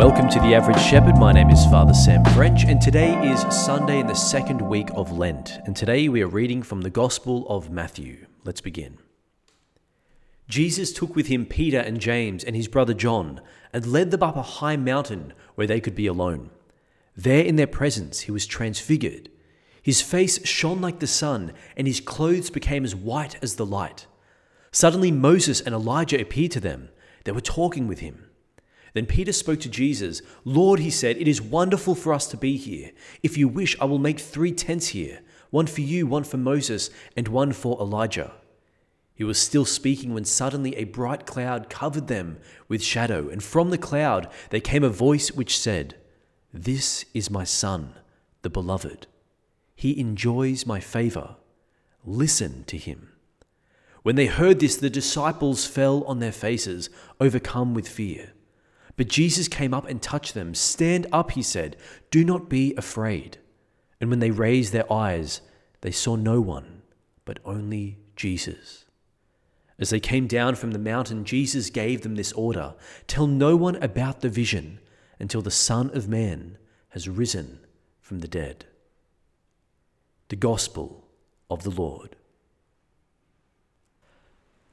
[0.00, 1.18] Welcome to The Average Shepherd.
[1.18, 5.12] My name is Father Sam French, and today is Sunday in the second week of
[5.12, 5.58] Lent.
[5.66, 8.24] And today we are reading from the Gospel of Matthew.
[8.42, 8.96] Let's begin.
[10.48, 13.42] Jesus took with him Peter and James and his brother John
[13.74, 16.48] and led them up a high mountain where they could be alone.
[17.14, 19.28] There in their presence he was transfigured.
[19.82, 24.06] His face shone like the sun, and his clothes became as white as the light.
[24.72, 26.88] Suddenly Moses and Elijah appeared to them.
[27.24, 28.29] They were talking with him.
[28.94, 30.22] Then Peter spoke to Jesus.
[30.44, 32.90] Lord, he said, it is wonderful for us to be here.
[33.22, 36.90] If you wish, I will make three tents here one for you, one for Moses,
[37.16, 38.32] and one for Elijah.
[39.14, 43.70] He was still speaking when suddenly a bright cloud covered them with shadow, and from
[43.70, 45.96] the cloud there came a voice which said,
[46.54, 47.94] This is my Son,
[48.42, 49.08] the Beloved.
[49.74, 51.36] He enjoys my favor.
[52.04, 53.10] Listen to him.
[54.02, 56.88] When they heard this, the disciples fell on their faces,
[57.20, 58.32] overcome with fear.
[58.96, 60.54] But Jesus came up and touched them.
[60.54, 61.76] Stand up, he said.
[62.10, 63.38] Do not be afraid.
[64.00, 65.40] And when they raised their eyes,
[65.80, 66.82] they saw no one,
[67.24, 68.84] but only Jesus.
[69.78, 72.74] As they came down from the mountain, Jesus gave them this order
[73.06, 74.78] Tell no one about the vision
[75.18, 76.58] until the Son of Man
[76.90, 77.60] has risen
[78.00, 78.66] from the dead.
[80.28, 81.06] The Gospel
[81.48, 82.16] of the Lord.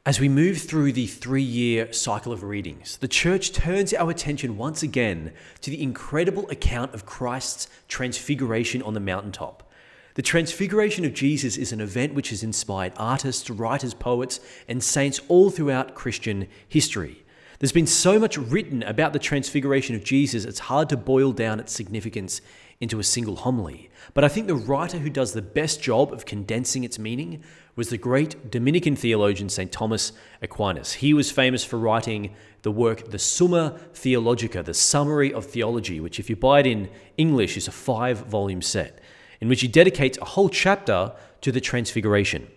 [0.07, 4.55] As we move through the three year cycle of readings, the church turns our attention
[4.55, 9.69] once again to the incredible account of Christ's transfiguration on the mountaintop.
[10.13, 15.19] The transfiguration of Jesus is an event which has inspired artists, writers, poets, and saints
[15.27, 17.25] all throughout Christian history.
[17.59, 21.59] There's been so much written about the transfiguration of Jesus, it's hard to boil down
[21.59, 22.39] its significance
[22.79, 23.89] into a single homily.
[24.13, 27.43] But I think the writer who does the best job of condensing its meaning
[27.75, 29.71] was the great Dominican theologian St.
[29.71, 30.11] Thomas
[30.41, 30.93] Aquinas.
[30.93, 36.19] He was famous for writing the work the Summa Theologica, the Summary of Theology, which,
[36.19, 38.99] if you buy it in English, is a five volume set,
[39.41, 42.47] in which he dedicates a whole chapter to the Transfiguration.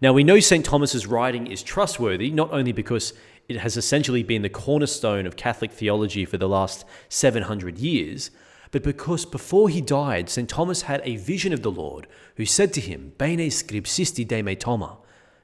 [0.00, 0.64] Now, we know St.
[0.64, 3.14] Thomas's writing is trustworthy, not only because
[3.48, 8.30] it has essentially been the cornerstone of Catholic theology for the last 700 years,
[8.70, 10.48] but because before he died, St.
[10.48, 12.06] Thomas had a vision of the Lord,
[12.36, 14.98] who said to him, Bene scripsisti de me Thoma.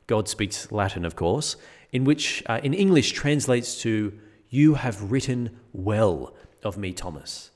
[0.07, 1.57] God speaks Latin, of course,
[1.93, 4.19] in which uh, in English translates to,
[4.49, 7.51] You have written well of me, Thomas.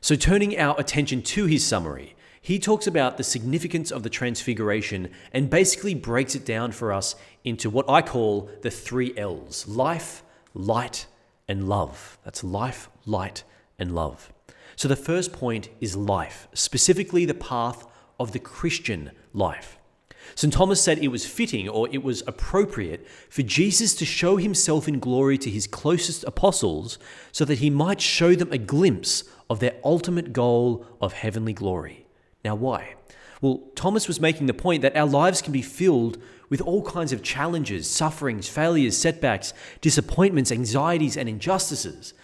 [0.00, 5.10] So, turning our attention to his summary, he talks about the significance of the transfiguration
[5.32, 7.14] and basically breaks it down for us
[7.44, 11.06] into what I call the three L's life, light,
[11.46, 12.18] and love.
[12.24, 13.44] That's life, light,
[13.78, 14.32] and love.
[14.82, 17.86] So the first point is life, specifically the path
[18.18, 19.78] of the Christian life.
[20.34, 20.52] St.
[20.52, 24.98] Thomas said it was fitting or it was appropriate for Jesus to show himself in
[24.98, 26.98] glory to his closest apostles
[27.30, 32.04] so that he might show them a glimpse of their ultimate goal of heavenly glory.
[32.44, 32.96] Now, why?
[33.40, 37.12] Well, Thomas was making the point that our lives can be filled with all kinds
[37.12, 42.14] of challenges, sufferings, failures, setbacks, disappointments, anxieties, and injustices.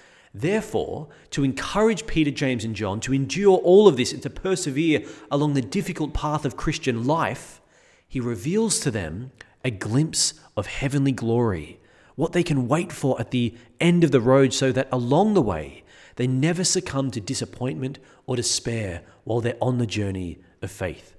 [0.41, 5.03] Therefore, to encourage Peter, James, and John to endure all of this and to persevere
[5.32, 7.60] along the difficult path of Christian life,
[8.06, 9.32] he reveals to them
[9.65, 11.81] a glimpse of heavenly glory,
[12.15, 15.43] what they can wait for at the end of the road, so that along the
[15.43, 15.82] way
[16.15, 21.16] they never succumb to disappointment or despair while they're on the journey of faith.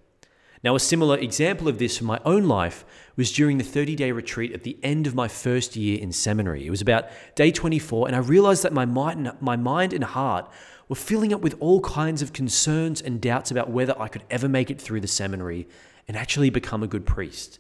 [0.62, 2.84] Now, a similar example of this from my own life
[3.16, 6.66] was during the 30 day retreat at the end of my first year in seminary.
[6.66, 10.52] It was about day 24, and I realized that my mind, my mind and heart
[10.90, 14.50] were filling up with all kinds of concerns and doubts about whether I could ever
[14.50, 15.66] make it through the seminary
[16.10, 17.60] and actually become a good priest.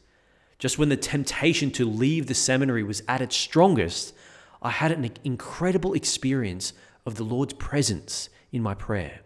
[0.57, 4.13] Just when the temptation to leave the seminary was at its strongest,
[4.61, 6.73] I had an incredible experience
[7.05, 9.21] of the Lord's presence in my prayer,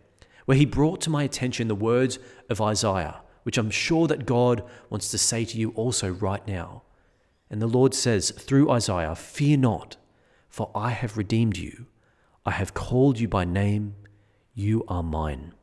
[0.45, 2.19] where He brought to my attention the words
[2.51, 6.83] of Isaiah which I'm sure that God wants to say to you also right now.
[7.49, 9.97] And the Lord says through Isaiah, Fear not,
[10.49, 11.85] for I have redeemed you.
[12.45, 13.95] I have called you by name.
[14.53, 15.53] You are mine.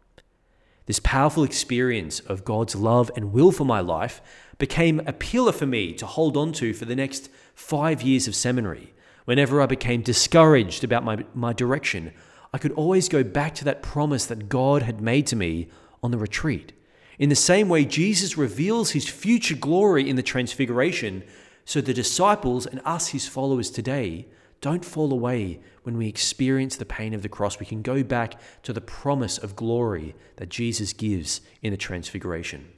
[0.86, 4.20] This powerful experience of God's love and will for my life
[4.58, 8.34] became a pillar for me to hold on to for the next five years of
[8.34, 8.92] seminary.
[9.24, 12.12] Whenever I became discouraged about my, my direction,
[12.52, 15.68] I could always go back to that promise that God had made to me
[16.02, 16.72] on the retreat.
[17.20, 21.22] In the same way, Jesus reveals his future glory in the transfiguration,
[21.66, 24.26] so the disciples and us, his followers today,
[24.62, 27.60] don't fall away when we experience the pain of the cross.
[27.60, 32.72] We can go back to the promise of glory that Jesus gives in the transfiguration.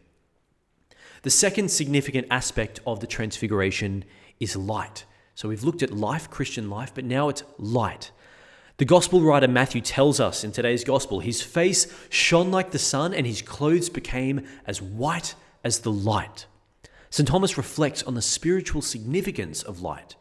[1.23, 4.05] The second significant aspect of the transfiguration
[4.41, 5.05] is light.
[5.37, 8.11] So we've looked at life, Christian life, but now it's light.
[8.83, 13.15] The gospel writer Matthew tells us in today's gospel his face shone like the sun
[13.15, 16.47] and his clothes became as white as the light.
[17.09, 17.29] St.
[17.29, 20.17] Thomas reflects on the spiritual significance of light.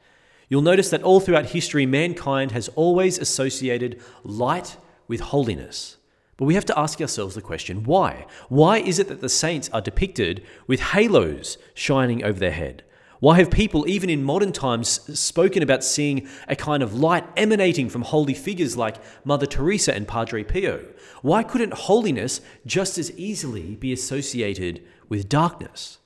[0.48, 5.98] You'll notice that all throughout history, mankind has always associated light with holiness.
[6.38, 8.28] But we have to ask ourselves the question why?
[8.48, 12.84] Why is it that the saints are depicted with halos shining over their head?
[13.21, 14.89] Why have people, even in modern times,
[15.19, 20.07] spoken about seeing a kind of light emanating from holy figures like Mother Teresa and
[20.07, 20.83] Padre Pio?
[21.21, 26.00] Why couldn't holiness just as easily be associated with darkness?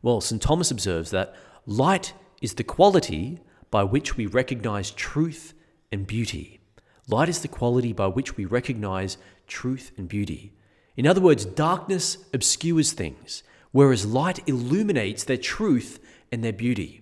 [0.00, 0.40] Well, St.
[0.40, 1.34] Thomas observes that
[1.66, 3.40] light is the quality
[3.72, 5.54] by which we recognize truth
[5.90, 6.60] and beauty.
[7.08, 9.18] Light is the quality by which we recognize
[9.48, 10.52] truth and beauty.
[10.96, 13.42] In other words, darkness obscures things,
[13.72, 15.98] whereas light illuminates their truth
[16.34, 17.00] and their beauty.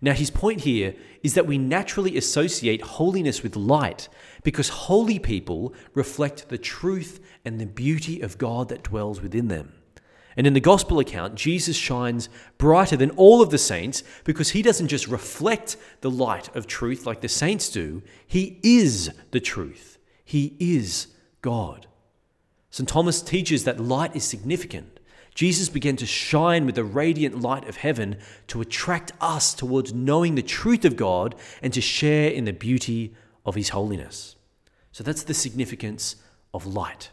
[0.00, 4.08] Now, his point here is that we naturally associate holiness with light
[4.42, 9.74] because holy people reflect the truth and the beauty of God that dwells within them.
[10.36, 12.28] And in the gospel account, Jesus shines
[12.58, 17.06] brighter than all of the saints because he doesn't just reflect the light of truth
[17.06, 19.98] like the saints do, he is the truth.
[20.24, 21.08] He is
[21.42, 21.86] God.
[22.70, 22.88] St.
[22.88, 24.98] Thomas teaches that light is significant.
[25.34, 28.18] Jesus began to shine with the radiant light of heaven
[28.48, 33.14] to attract us towards knowing the truth of God and to share in the beauty
[33.46, 34.36] of His holiness.
[34.92, 36.16] So that's the significance
[36.52, 37.10] of light.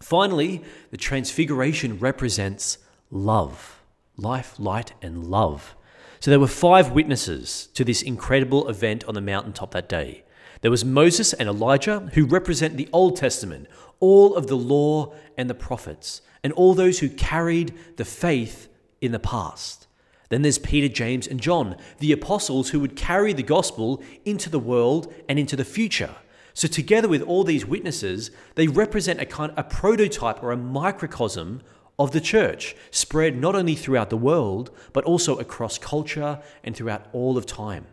[0.00, 2.78] Finally, the transfiguration represents
[3.10, 3.76] love
[4.16, 5.76] life, light, and love.
[6.18, 10.24] So there were five witnesses to this incredible event on the mountaintop that day.
[10.60, 13.68] There was Moses and Elijah, who represent the Old Testament,
[14.00, 18.68] all of the law and the prophets and all those who carried the faith
[19.00, 19.86] in the past.
[20.28, 24.58] Then there's Peter, James, and John, the apostles who would carry the gospel into the
[24.58, 26.14] world and into the future.
[26.52, 31.62] So, together with all these witnesses, they represent a kind a prototype or a microcosm
[31.98, 37.06] of the church, spread not only throughout the world, but also across culture and throughout
[37.12, 37.86] all of time.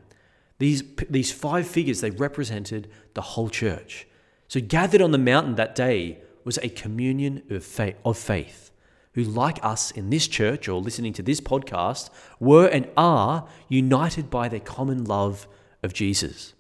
[0.58, 4.08] These, these five figures, they represented the whole church.
[4.48, 8.72] So, gathered on the mountain that day was a communion of faith, of faith
[9.16, 12.10] who, like us in this church or listening to this podcast,
[12.40, 15.48] were and are united by their common love
[15.84, 16.54] of Jesus.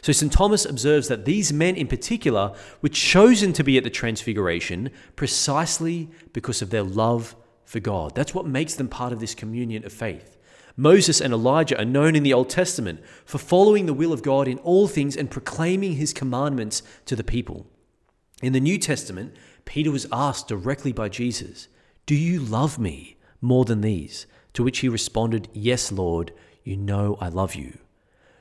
[0.00, 0.32] So, St.
[0.32, 6.10] Thomas observes that these men in particular were chosen to be at the Transfiguration precisely
[6.32, 8.14] because of their love for God.
[8.14, 10.38] That's what makes them part of this communion of faith.
[10.76, 14.48] Moses and Elijah are known in the Old Testament for following the will of God
[14.48, 17.66] in all things and proclaiming his commandments to the people.
[18.42, 21.68] In the New Testament, Peter was asked directly by Jesus,
[22.06, 24.26] Do you love me more than these?
[24.54, 26.32] To which he responded, Yes, Lord,
[26.64, 27.78] you know I love you.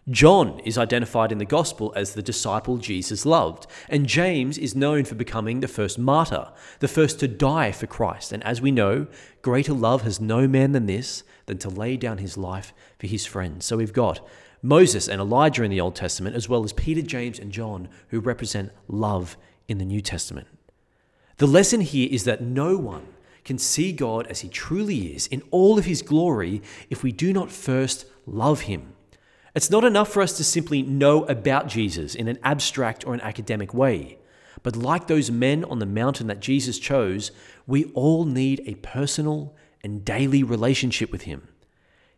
[0.10, 5.06] John is identified in the gospel as the disciple Jesus loved, and James is known
[5.06, 8.32] for becoming the first martyr, the first to die for Christ.
[8.32, 9.06] And as we know,
[9.44, 13.28] greater love has no man than this, than to lay down his life for his
[13.28, 13.66] friends.
[13.68, 14.28] So we've got
[14.64, 18.20] Moses and Elijah in the Old Testament, as well as Peter, James, and John, who
[18.20, 19.38] represent love
[19.68, 20.48] in the New Testament.
[21.38, 23.08] The lesson here is that no one
[23.44, 27.34] can see God as he truly is in all of his glory if we do
[27.34, 28.94] not first love him.
[29.56, 33.22] It's not enough for us to simply know about Jesus in an abstract or an
[33.22, 34.18] academic way.
[34.64, 37.32] But like those men on the mountain that Jesus chose,
[37.66, 41.48] we all need a personal and daily relationship with him.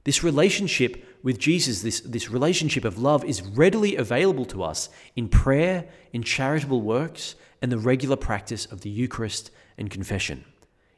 [0.04, 5.30] This relationship with Jesus, this, this relationship of love, is readily available to us in
[5.30, 10.44] prayer, in charitable works, and the regular practice of the Eucharist and confession.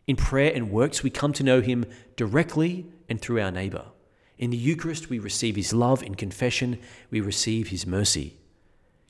[0.08, 1.86] In prayer and works, we come to know Him
[2.16, 3.86] directly and through our neighbour.
[4.38, 6.02] In the Eucharist, we receive His love.
[6.02, 6.80] In confession,
[7.12, 8.38] we receive His mercy.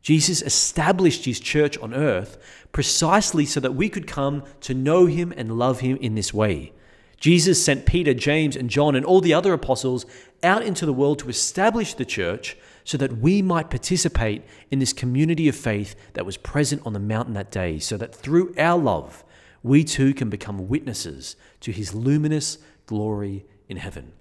[0.01, 2.37] Jesus established His church on earth
[2.73, 6.73] precisely so that we could come to know Him and love Him in this way.
[7.19, 10.05] Jesus sent Peter, James, and John, and all the other apostles
[10.43, 14.93] out into the world to establish the church so that we might participate in this
[14.93, 18.77] community of faith that was present on the mountain that day, so that through our
[18.77, 19.23] love,
[19.63, 24.13] we too can become witnesses to his luminous glory in heaven.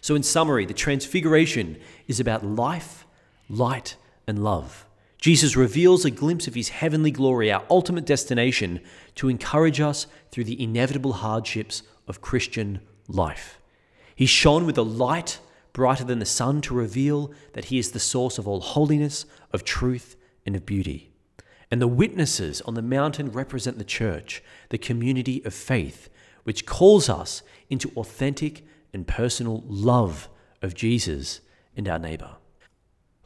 [0.00, 3.04] So, in summary, the Transfiguration is about life,
[3.48, 3.96] light,
[4.28, 4.86] and love.
[5.18, 8.80] Jesus reveals a glimpse of his heavenly glory, our ultimate destination,
[9.14, 13.58] to encourage us through the inevitable hardships of Christian life.
[14.14, 15.40] He shone with a light
[15.72, 19.64] brighter than the sun to reveal that he is the source of all holiness, of
[19.64, 21.10] truth, and of beauty.
[21.70, 26.08] And the witnesses on the mountain represent the church, the community of faith,
[26.44, 30.28] which calls us into authentic and personal love
[30.62, 31.40] of Jesus
[31.76, 32.36] and our neighbor.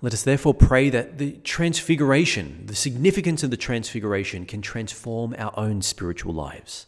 [0.03, 5.53] Let us therefore pray that the transfiguration, the significance of the transfiguration, can transform our
[5.59, 6.87] own spiritual lives.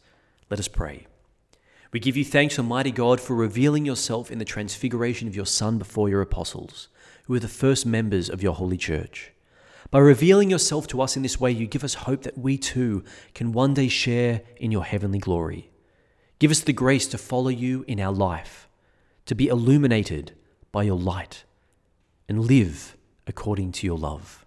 [0.49, 1.07] Let us pray.
[1.93, 5.77] We give you thanks, Almighty God, for revealing yourself in the transfiguration of your Son
[5.77, 6.89] before your apostles,
[7.25, 9.33] who are the first members of your holy church.
[9.91, 13.05] By revealing yourself to us in this way, you give us hope that we too
[13.35, 15.71] can one day share in your heavenly glory.
[16.39, 18.71] Give us the grace to follow you in our life,
[19.27, 20.33] to be illuminated
[20.73, 21.45] by your light,
[22.27, 22.97] and live
[23.33, 24.45] according to your love.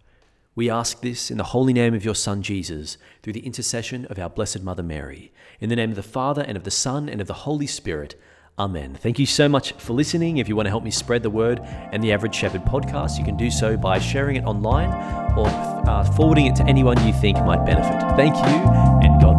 [0.53, 4.19] We ask this in the holy name of your Son Jesus, through the intercession of
[4.19, 5.33] our Blessed Mother Mary.
[5.59, 8.13] In the name of the Father, and of the Son, and of the Holy Spirit.
[8.59, 8.93] Amen.
[8.93, 10.37] Thank you so much for listening.
[10.37, 13.25] If you want to help me spread the word and the Average Shepherd podcast, you
[13.25, 14.91] can do so by sharing it online
[15.35, 15.47] or
[15.89, 17.99] uh, forwarding it to anyone you think might benefit.
[18.15, 18.55] Thank you,
[19.03, 19.34] and God